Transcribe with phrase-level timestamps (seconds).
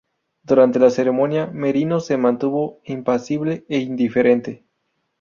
[0.41, 4.65] Durante la ceremonia, Merino se mantuvo impasible e indiferente.